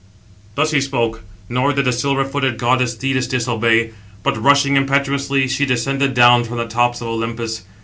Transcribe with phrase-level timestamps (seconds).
[0.55, 3.91] Thus he spoke; nor did the silver footed goddess Thetis disobey;
[4.23, 7.61] but, rushing impetuously, she descended down from the tops of Olympus.